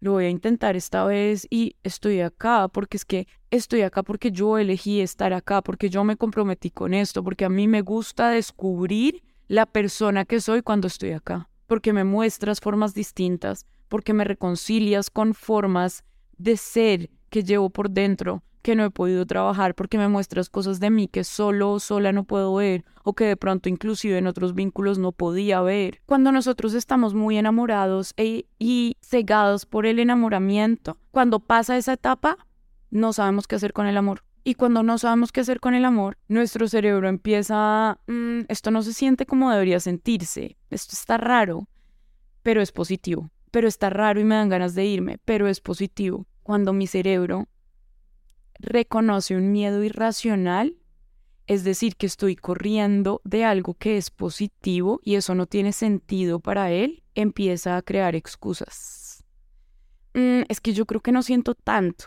[0.00, 4.32] lo voy a intentar esta vez y estoy acá, porque es que estoy acá porque
[4.32, 8.30] yo elegí estar acá, porque yo me comprometí con esto, porque a mí me gusta
[8.30, 14.24] descubrir la persona que soy cuando estoy acá, porque me muestras formas distintas, porque me
[14.24, 16.04] reconcilias con formas
[16.38, 20.80] de ser que llevo por dentro, que no he podido trabajar porque me muestras cosas
[20.80, 24.26] de mí que solo o sola no puedo ver o que de pronto inclusive en
[24.26, 26.00] otros vínculos no podía ver.
[26.06, 32.38] Cuando nosotros estamos muy enamorados e, y cegados por el enamoramiento, cuando pasa esa etapa,
[32.90, 34.24] no sabemos qué hacer con el amor.
[34.42, 38.82] Y cuando no sabemos qué hacer con el amor, nuestro cerebro empieza, mm, esto no
[38.82, 41.68] se siente como debería sentirse, esto está raro,
[42.42, 46.26] pero es positivo, pero está raro y me dan ganas de irme, pero es positivo.
[46.42, 47.48] Cuando mi cerebro
[48.60, 50.76] reconoce un miedo irracional,
[51.46, 56.40] es decir, que estoy corriendo de algo que es positivo y eso no tiene sentido
[56.40, 59.24] para él, empieza a crear excusas.
[60.14, 62.06] Mm, es que yo creo que no siento tanto.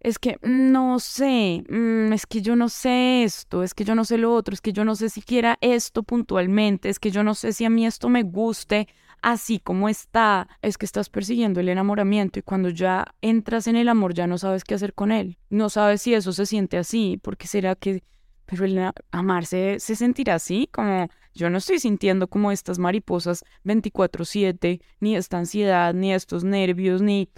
[0.00, 4.04] Es que no sé, mm, es que yo no sé esto, es que yo no
[4.04, 7.34] sé lo otro, es que yo no sé siquiera esto puntualmente, es que yo no
[7.34, 8.88] sé si a mí esto me guste,
[9.22, 13.88] así como está, es que estás persiguiendo el enamoramiento y cuando ya entras en el
[13.88, 15.38] amor ya no sabes qué hacer con él.
[15.50, 18.02] No sabes si eso se siente así, porque será que,
[18.46, 24.80] pero el amarse se sentirá así, como yo no estoy sintiendo como estas mariposas 24/7,
[25.00, 27.30] ni esta ansiedad, ni estos nervios, ni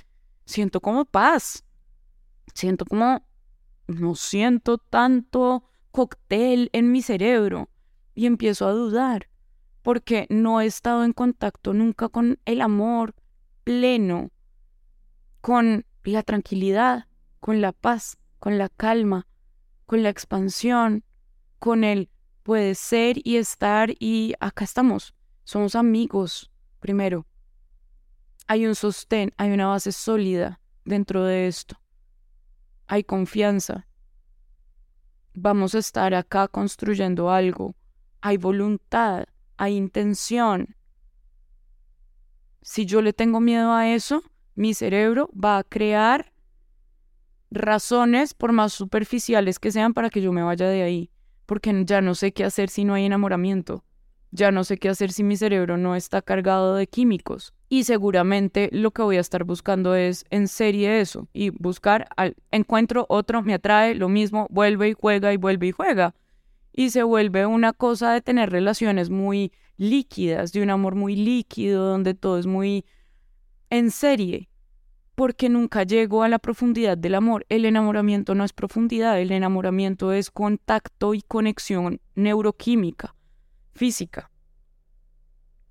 [0.45, 1.65] siento como paz.
[2.55, 3.25] Siento como,
[3.87, 7.69] no siento tanto cóctel en mi cerebro
[8.15, 9.29] y empiezo a dudar
[9.83, 13.15] porque no he estado en contacto nunca con el amor
[13.65, 14.31] pleno,
[15.41, 17.07] con la tranquilidad,
[17.41, 19.27] con la paz, con la calma,
[19.87, 21.05] con la expansión,
[21.59, 22.11] con el
[22.43, 25.15] puede ser y estar y acá estamos.
[25.45, 27.27] Somos amigos, primero.
[28.47, 31.79] Hay un sostén, hay una base sólida dentro de esto.
[32.87, 33.87] Hay confianza.
[35.35, 37.77] Vamos a estar acá construyendo algo.
[38.23, 39.28] Hay voluntad
[39.59, 40.77] hay intención.
[42.63, 44.23] Si yo le tengo miedo a eso,
[44.55, 46.33] mi cerebro va a crear
[47.51, 51.11] razones, por más superficiales que sean, para que yo me vaya de ahí,
[51.47, 53.85] porque ya no sé qué hacer si no hay enamoramiento,
[54.31, 57.55] ya no sé qué hacer si mi cerebro no está cargado de químicos.
[57.71, 62.37] Y seguramente lo que voy a estar buscando es en serie eso, y buscar, al,
[62.51, 66.15] encuentro otro, me atrae, lo mismo, vuelve y juega y vuelve y juega
[66.79, 71.85] y se vuelve una cosa de tener relaciones muy líquidas, de un amor muy líquido,
[71.85, 72.87] donde todo es muy
[73.69, 74.49] en serie,
[75.17, 77.45] porque nunca llego a la profundidad del amor.
[77.49, 83.17] El enamoramiento no es profundidad, el enamoramiento es contacto y conexión neuroquímica,
[83.73, 84.31] física.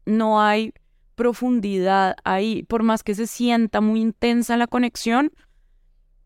[0.05, 0.73] no hay
[1.15, 5.31] profundidad ahí, por más que se sienta muy intensa la conexión,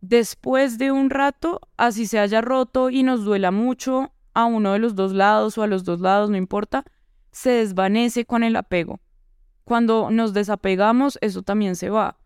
[0.01, 4.79] después de un rato, así se haya roto y nos duela mucho a uno de
[4.79, 6.85] los dos lados o a los dos lados, no importa,
[7.31, 8.99] se desvanece con el apego.
[9.63, 12.17] Cuando nos desapegamos, eso también se va.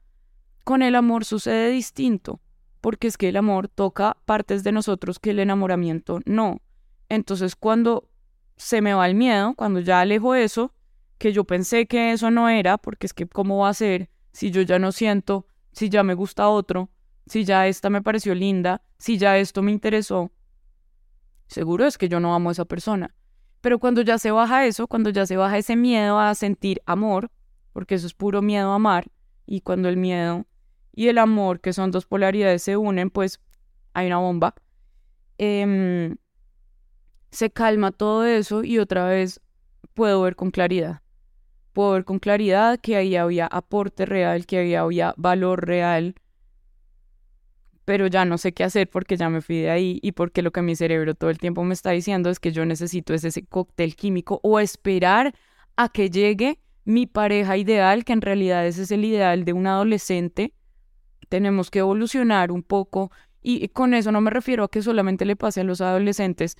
[0.64, 2.40] Con el amor sucede distinto,
[2.82, 6.62] porque es que el amor toca partes de nosotros que el enamoramiento no.
[7.10, 8.10] Entonces, cuando
[8.58, 10.74] se me va el miedo, cuando ya alejo eso,
[11.18, 14.52] que yo pensé que eso no era, porque es que cómo va a ser si
[14.52, 16.90] yo ya no siento, si ya me gusta otro,
[17.28, 20.32] si ya esta me pareció linda, si ya esto me interesó,
[21.48, 23.16] seguro es que yo no amo a esa persona.
[23.62, 27.32] Pero cuando ya se baja eso, cuando ya se baja ese miedo a sentir amor,
[27.74, 29.08] porque eso es puro miedo a amar,
[29.46, 30.46] y cuando el miedo
[30.94, 33.42] y el amor, que son dos polaridades, se unen, pues
[33.94, 34.56] hay una bomba.
[35.38, 36.16] Em,
[37.32, 39.42] se calma todo eso y otra vez
[39.94, 41.02] puedo ver con claridad.
[41.74, 46.16] Puedo ver con claridad que ahí había aporte real, que ahí había valor real,
[47.86, 50.52] pero ya no sé qué hacer porque ya me fui de ahí y porque lo
[50.52, 53.96] que mi cerebro todo el tiempo me está diciendo es que yo necesito ese cóctel
[53.96, 55.36] químico o esperar
[55.76, 59.68] a que llegue mi pareja ideal, que en realidad ese es el ideal de un
[59.68, 60.54] adolescente.
[61.30, 65.36] Tenemos que evolucionar un poco y con eso no me refiero a que solamente le
[65.36, 66.58] pase a los adolescentes.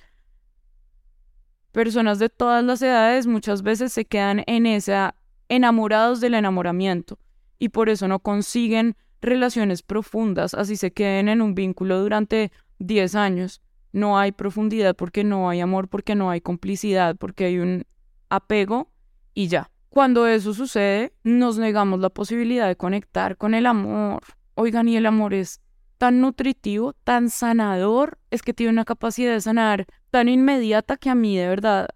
[1.72, 5.16] Personas de todas las edades muchas veces se quedan en esa
[5.48, 7.18] enamorados del enamoramiento
[7.58, 13.14] y por eso no consiguen relaciones profundas, así se queden en un vínculo durante 10
[13.14, 13.60] años.
[13.92, 17.84] No hay profundidad porque no hay amor, porque no hay complicidad, porque hay un
[18.28, 18.90] apego
[19.34, 19.70] y ya.
[19.90, 24.22] Cuando eso sucede, nos negamos la posibilidad de conectar con el amor.
[24.54, 25.60] Oigan, y el amor es
[25.98, 31.14] tan nutritivo, tan sanador, es que tiene una capacidad de sanar tan inmediata que a
[31.14, 31.88] mí de verdad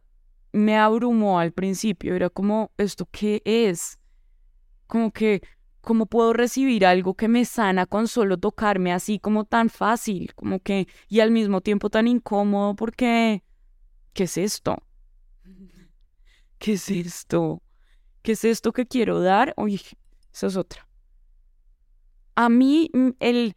[0.53, 2.15] me abrumó al principio.
[2.15, 3.99] Era como, ¿esto qué es?
[4.87, 5.43] Como que
[5.81, 10.61] ¿Cómo puedo recibir algo que me sana con solo tocarme así como tan fácil, como
[10.61, 13.43] que, y al mismo tiempo tan incómodo porque,
[14.13, 14.83] ¿qué es esto?
[16.59, 17.63] ¿Qué es esto?
[18.23, 19.55] ¿Qué es esto que quiero dar?
[19.57, 19.81] Uy,
[20.33, 20.87] esa es otra.
[22.35, 23.57] A mí, mm, el,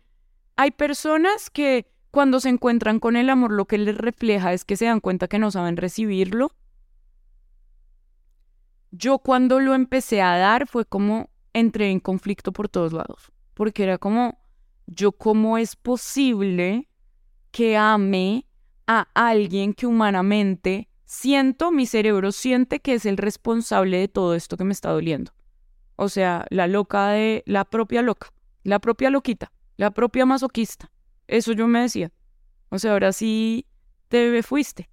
[0.56, 4.78] hay personas que cuando se encuentran con el amor lo que les refleja es que
[4.78, 6.52] se dan cuenta que no saben recibirlo.
[8.92, 13.84] Yo cuando lo empecé a dar fue como, entré en conflicto por todos lados, porque
[13.84, 14.40] era como,
[14.88, 16.90] yo cómo es posible
[17.52, 18.48] que ame
[18.88, 24.58] a alguien que humanamente siento, mi cerebro siente que es el responsable de todo esto
[24.58, 25.32] que me está doliendo.
[25.96, 30.92] O sea, la loca de la propia loca, la propia loquita, la propia masoquista.
[31.28, 32.12] Eso yo me decía.
[32.70, 33.68] O sea, ahora sí
[34.08, 34.90] te fuiste,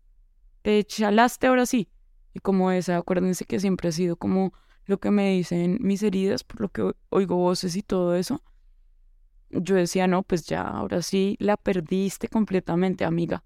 [0.63, 1.89] te chalaste ahora sí.
[2.35, 4.53] Y como esa, acuérdense que siempre ha sido como
[4.91, 8.43] lo que me dicen mis heridas, por lo que oigo voces y todo eso,
[9.51, 13.45] yo decía, no, pues ya, ahora sí la perdiste completamente, amiga.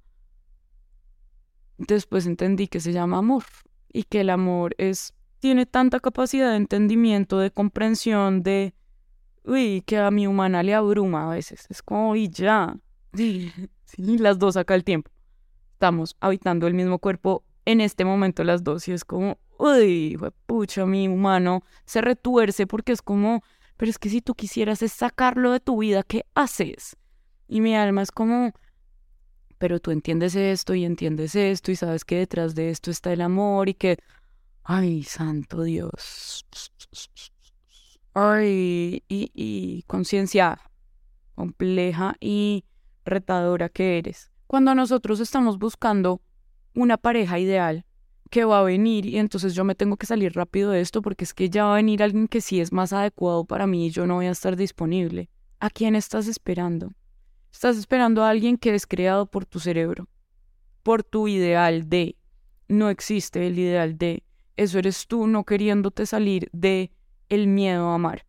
[1.78, 3.44] Después entendí que se llama amor
[3.92, 8.74] y que el amor es tiene tanta capacidad de entendimiento, de comprensión, de
[9.44, 11.66] uy, que a mi humana le abruma a veces.
[11.68, 12.76] Es como, y ya.
[13.86, 15.10] Sí, las dos acá el tiempo.
[15.74, 20.86] Estamos habitando el mismo cuerpo en este momento las dos y es como, uy, pucha,
[20.86, 23.42] mi humano se retuerce porque es como,
[23.76, 26.96] pero es que si tú quisieras es sacarlo de tu vida, ¿qué haces?
[27.48, 28.52] Y mi alma es como,
[29.58, 33.20] pero tú entiendes esto y entiendes esto y sabes que detrás de esto está el
[33.20, 33.98] amor y que,
[34.62, 36.46] ay, santo Dios.
[38.14, 40.60] Ay, y, y conciencia
[41.34, 42.64] compleja y
[43.04, 44.30] retadora que eres.
[44.46, 46.20] Cuando nosotros estamos buscando
[46.74, 47.84] una pareja ideal,
[48.34, 51.22] que va a venir y entonces yo me tengo que salir rápido de esto porque
[51.22, 53.90] es que ya va a venir alguien que sí es más adecuado para mí y
[53.90, 55.30] yo no voy a estar disponible.
[55.60, 56.90] ¿A quién estás esperando?
[57.52, 60.08] Estás esperando a alguien que es creado por tu cerebro,
[60.82, 62.16] por tu ideal de.
[62.66, 64.24] No existe el ideal de.
[64.56, 66.90] Eso eres tú no queriéndote salir de
[67.28, 68.26] el miedo a amar.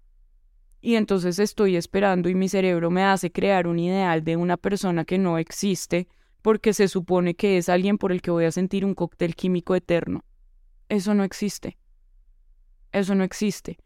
[0.82, 5.04] Y entonces estoy esperando y mi cerebro me hace crear un ideal de una persona
[5.04, 6.08] que no existe
[6.46, 9.74] porque se supone que es alguien por el que voy a sentir un cóctel químico
[9.74, 10.24] eterno.
[10.90, 11.80] Eso no existe.
[12.92, 13.80] Eso no existe.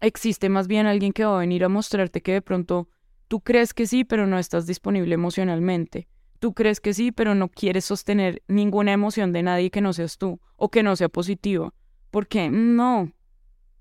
[0.00, 2.88] Existe más bien alguien que va a venir a mostrarte que de pronto
[3.28, 6.08] tú crees que sí, pero no estás disponible emocionalmente.
[6.38, 10.16] Tú crees que sí, pero no quieres sostener ninguna emoción de nadie que no seas
[10.16, 11.74] tú o que no sea positiva.
[12.10, 13.12] Porque no,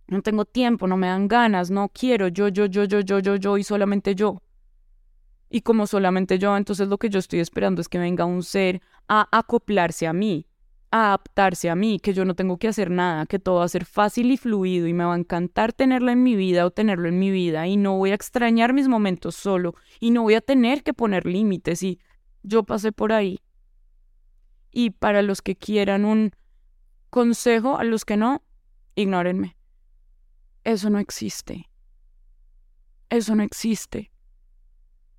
[0.08, 3.38] no tengo tiempo, no me dan ganas, no quiero, yo, yo, yo, yo, yo, yo,
[3.38, 4.42] yo y solamente yo.
[5.54, 8.82] Y como solamente yo, entonces lo que yo estoy esperando es que venga un ser
[9.08, 10.48] a acoplarse a mí,
[10.90, 13.86] adaptarse a mí, que yo no tengo que hacer nada, que todo va a ser
[13.86, 17.20] fácil y fluido y me va a encantar tenerla en mi vida o tenerlo en
[17.20, 20.82] mi vida y no voy a extrañar mis momentos solo y no voy a tener
[20.82, 22.00] que poner límites y
[22.42, 23.40] yo pasé por ahí.
[24.72, 26.32] Y para los que quieran un
[27.12, 28.42] consejo, a los que no,
[28.96, 29.56] ignórenme.
[30.64, 31.70] Eso no existe.
[33.12, 34.13] Eso no existe.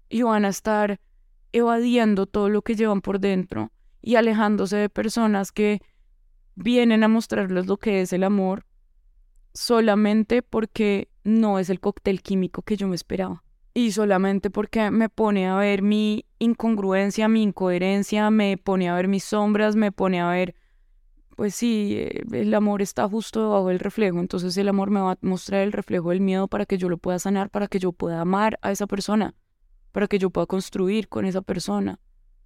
[0.09, 1.01] Y van a estar
[1.53, 3.71] evadiendo todo lo que llevan por dentro
[4.03, 5.81] y alejándose de personas que
[6.57, 8.67] vienen a mostrarles lo que es el amor
[9.55, 13.43] solamente porque no es el cóctel químico que yo me esperaba.
[13.73, 19.09] Y solamente porque me pone a ver mi incongruencia, mi incoherencia, me pone a ver
[19.09, 20.55] mis sombras, me pone a ver,
[21.35, 25.13] pues sí, eh, el amor está justo debajo del reflejo, entonces el amor me va
[25.13, 27.91] a mostrar el reflejo del miedo para que yo lo pueda sanar, para que yo
[27.91, 29.35] pueda amar a esa persona,
[29.95, 32.01] para que yo pueda construir con esa persona.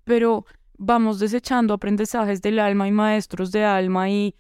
[0.05, 0.45] Pero
[0.77, 4.37] vamos desechando aprendizajes del alma y maestros de alma y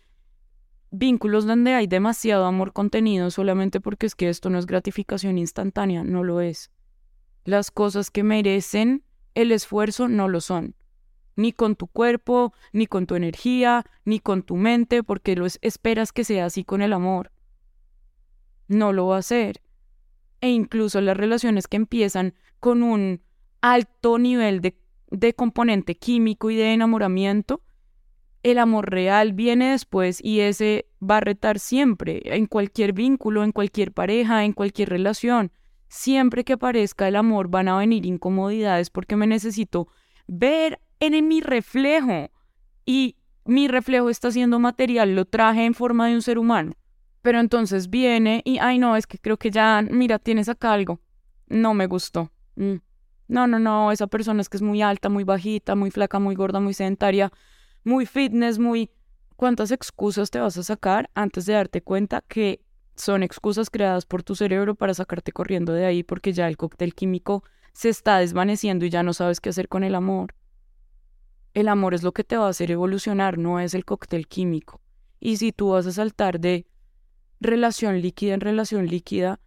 [0.90, 6.04] vínculos donde hay demasiado amor contenido solamente porque es que esto no es gratificación instantánea,
[6.04, 6.70] no lo es.
[7.44, 9.04] Las cosas que merecen
[9.34, 10.74] el esfuerzo no lo son,
[11.34, 16.12] ni con tu cuerpo, ni con tu energía, ni con tu mente, porque lo esperas
[16.12, 17.32] que sea así con el amor.
[18.66, 19.62] No lo va a ser.
[20.40, 23.22] E incluso las relaciones que empiezan con un
[23.60, 24.78] alto nivel de
[25.10, 27.62] de componente químico y de enamoramiento,
[28.42, 33.52] el amor real viene después y ese va a retar siempre, en cualquier vínculo, en
[33.52, 35.52] cualquier pareja, en cualquier relación.
[35.88, 39.88] Siempre que aparezca el amor van a venir incomodidades porque me necesito
[40.26, 42.30] ver en mi reflejo
[42.84, 46.74] y mi reflejo está siendo material, lo traje en forma de un ser humano.
[47.22, 51.00] Pero entonces viene y, ay no, es que creo que ya, mira, tienes acá algo.
[51.48, 52.30] No me gustó.
[52.56, 52.76] Mm.
[53.28, 56.34] No, no, no, esa persona es que es muy alta, muy bajita, muy flaca, muy
[56.34, 57.30] gorda, muy sedentaria,
[57.84, 58.90] muy fitness, muy...
[59.36, 62.60] ¿Cuántas excusas te vas a sacar antes de darte cuenta que
[62.96, 66.94] son excusas creadas por tu cerebro para sacarte corriendo de ahí porque ya el cóctel
[66.94, 70.34] químico se está desvaneciendo y ya no sabes qué hacer con el amor?
[71.54, 74.80] El amor es lo que te va a hacer evolucionar, no es el cóctel químico.
[75.20, 76.66] Y si tú vas a saltar de
[77.40, 79.40] relación líquida en relación líquida,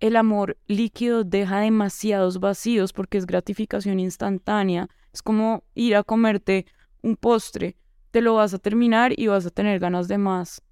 [0.00, 4.88] el amor líquido deja demasiados vacíos porque es gratificación instantánea.
[5.12, 6.66] Es como ir a comerte
[7.02, 7.76] un postre.
[8.10, 10.62] Te lo vas a terminar y vas a tener ganas de más.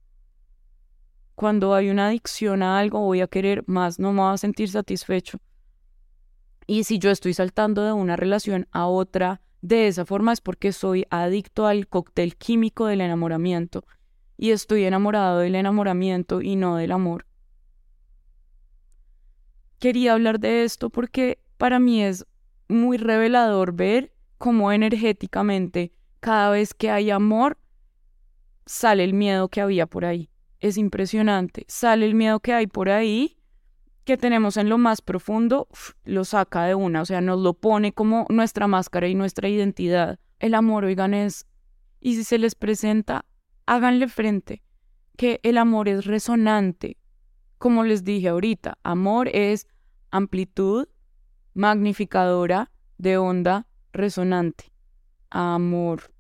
[1.35, 4.69] Cuando hay una adicción a algo, voy a querer más, no me voy a sentir
[4.69, 5.39] satisfecho.
[6.67, 10.73] Y si yo estoy saltando de una relación a otra de esa forma es porque
[10.73, 13.85] soy adicto al cóctel químico del enamoramiento
[14.43, 17.27] y estoy enamorado del enamoramiento y no del amor
[19.83, 22.25] quería hablar de esto porque para mí es
[22.69, 27.59] muy revelador ver cómo energéticamente cada vez que hay amor
[28.65, 30.31] sale el miedo que había por ahí.
[30.61, 31.65] Es impresionante.
[31.67, 33.39] Sale el miedo que hay por ahí
[34.05, 35.67] que tenemos en lo más profundo,
[36.05, 40.21] lo saca de una, o sea, nos lo pone como nuestra máscara y nuestra identidad.
[40.39, 41.49] El amor, oigan, es,
[41.99, 43.25] y si se les presenta,
[43.67, 44.63] háganle frente,
[45.17, 46.97] que el amor es resonante.
[47.59, 49.67] Como les dije ahorita, amor es
[50.11, 50.89] amplitud
[51.55, 54.73] magnificadora de onda resonante.
[55.31, 56.13] Amor.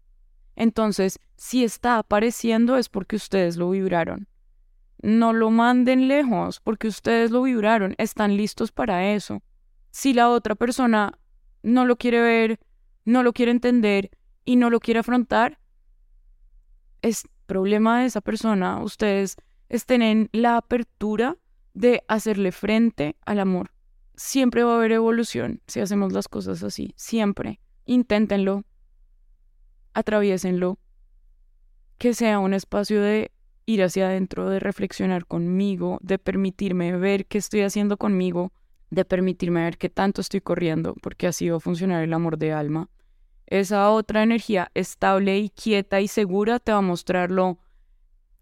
[0.56, 4.28] Entonces, si está apareciendo es porque ustedes lo vibraron.
[5.02, 9.42] No lo manden lejos porque ustedes lo vibraron, están listos para eso.
[9.90, 11.18] Si la otra persona
[11.62, 12.60] no lo quiere ver,
[13.04, 14.10] no lo quiere entender
[14.44, 15.58] y no lo quiere afrontar,
[17.02, 18.82] es problema de esa persona.
[18.82, 19.36] Ustedes
[19.68, 21.36] estén en la apertura
[21.74, 23.70] de hacerle frente al amor
[24.22, 27.60] siempre va a haber evolución si hacemos las cosas así, siempre.
[27.84, 28.64] Inténtenlo,
[29.94, 30.78] atraviésenlo,
[31.98, 33.32] que sea un espacio de
[33.66, 38.52] ir hacia adentro, de reflexionar conmigo, de permitirme ver qué estoy haciendo conmigo,
[38.90, 42.52] de permitirme ver qué tanto estoy corriendo, porque así va a funcionar el amor de
[42.52, 42.88] alma.
[43.46, 47.58] Esa otra energía estable y quieta y segura te va a mostrarlo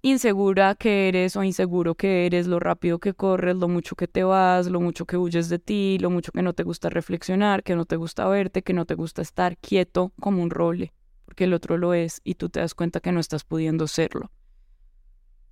[0.03, 4.25] insegura que eres o inseguro que eres, lo rápido que corres, lo mucho que te
[4.25, 7.77] vas, lo mucho que huyes de ti, lo mucho que no te gusta reflexionar, que
[7.77, 10.93] no te gusta verte, que no te gusta estar quieto como un roble,
[11.25, 14.31] porque el otro lo es y tú te das cuenta que no estás pudiendo serlo.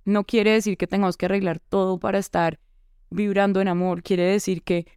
[0.05, 2.59] No quiere decir que tengamos que arreglar todo para estar
[3.11, 4.87] vibrando en amor, quiere decir que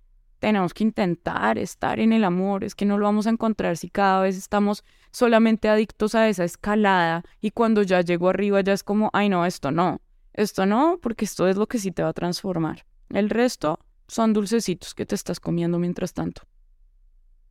[0.42, 3.88] tenemos que intentar estar en el amor, es que no lo vamos a encontrar si
[3.88, 4.82] cada vez estamos
[5.12, 9.46] solamente adictos a esa escalada y cuando ya llego arriba ya es como, ay no,
[9.46, 10.00] esto no,
[10.32, 12.84] esto no, porque esto es lo que sí te va a transformar.
[13.10, 13.78] El resto
[14.08, 16.42] son dulcecitos que te estás comiendo mientras tanto.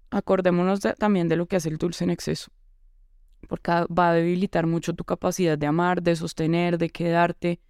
[0.09, 2.51] Acordémonos también de lo que hace el dulce en exceso.
[3.47, 7.61] porque va a debilitar mucho tu capacidad de amar, de sostener, de quedarte,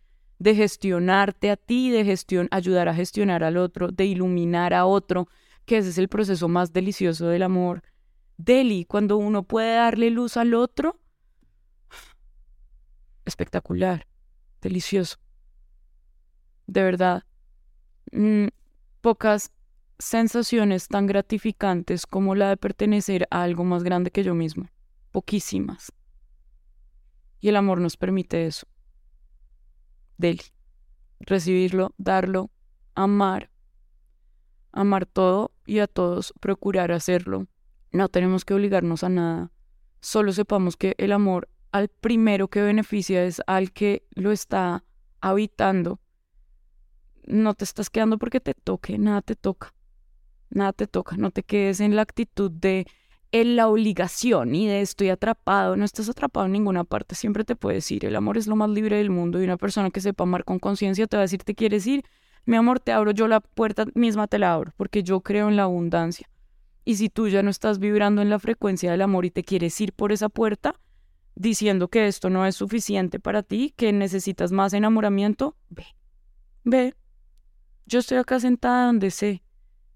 [0.41, 5.27] de gestionarte a ti, de gestión, ayudar a gestionar al otro, de iluminar a otro,
[5.65, 7.83] que ese es el proceso más delicioso del amor.
[8.37, 10.99] Deli, cuando uno puede darle luz al otro,
[13.23, 14.07] espectacular,
[14.63, 15.17] delicioso.
[16.65, 17.23] De verdad,
[18.11, 18.47] mm,
[19.01, 19.51] pocas
[19.99, 24.71] sensaciones tan gratificantes como la de pertenecer a algo más grande que yo mismo.
[25.11, 25.91] Poquísimas.
[27.39, 28.70] Y el amor nos permite eso.
[30.21, 30.43] Deli.
[31.19, 32.49] Recibirlo, darlo,
[32.95, 33.51] amar.
[34.71, 37.47] Amar todo y a todos, procurar hacerlo.
[37.91, 39.51] No tenemos que obligarnos a nada.
[39.99, 44.85] Solo sepamos que el amor al primero que beneficia es al que lo está
[45.19, 45.99] habitando.
[47.25, 49.73] No te estás quedando porque te toque, nada te toca
[50.51, 52.85] nada te toca, no te quedes en la actitud de
[53.31, 57.55] en la obligación y de estoy atrapado, no estás atrapado en ninguna parte, siempre te
[57.55, 60.23] puedes ir, el amor es lo más libre del mundo y una persona que sepa
[60.23, 62.03] amar con conciencia te va a decir, ¿te quieres ir?
[62.45, 65.55] Mi amor, te abro yo la puerta misma, te la abro, porque yo creo en
[65.55, 66.27] la abundancia.
[66.83, 69.79] Y si tú ya no estás vibrando en la frecuencia del amor y te quieres
[69.79, 70.79] ir por esa puerta,
[71.35, 75.85] diciendo que esto no es suficiente para ti, que necesitas más enamoramiento, ve,
[76.63, 76.95] ve.
[77.85, 79.43] Yo estoy acá sentada donde sé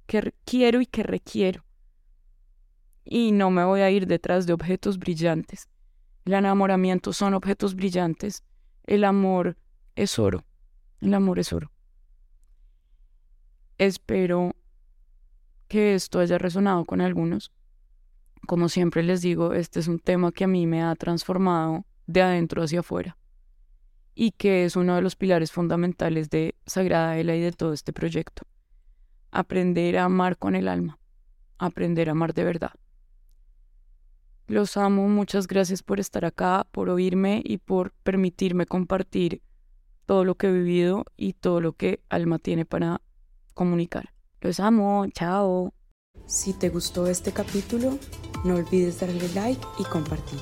[0.05, 1.64] que quiero y que requiero.
[3.05, 5.69] Y no me voy a ir detrás de objetos brillantes.
[6.25, 8.43] El enamoramiento son objetos brillantes.
[8.83, 9.57] El amor
[9.95, 10.43] es oro.
[10.99, 11.71] El amor es oro.
[13.77, 14.55] Espero
[15.67, 17.51] que esto haya resonado con algunos.
[18.47, 22.21] Como siempre les digo, este es un tema que a mí me ha transformado de
[22.21, 23.17] adentro hacia afuera
[24.13, 27.91] y que es uno de los pilares fundamentales de Sagrada Ela y de todo este
[27.91, 28.43] proyecto
[29.35, 30.97] aprender a amar con el alma,
[31.57, 32.71] aprender a amar de verdad.
[34.47, 39.41] Los amo, muchas gracias por estar acá, por oírme y por permitirme compartir
[40.05, 43.01] todo lo que he vivido y todo lo que Alma tiene para
[43.55, 44.13] comunicar.
[44.41, 45.73] Los amo, chao.
[46.27, 47.97] Si te gustó este capítulo,
[48.43, 50.39] no olvides darle like y compartir.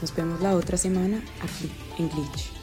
[0.00, 2.59] Nos vemos la otra semana aquí en Glitch.